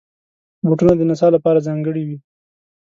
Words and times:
بوټونه 0.65 0.93
د 0.97 1.01
نڅا 1.09 1.27
لپاره 1.35 1.65
ځانګړي 1.67 2.03
وي. 2.07 2.17